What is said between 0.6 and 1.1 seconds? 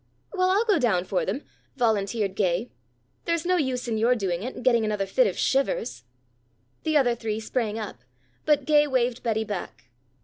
go down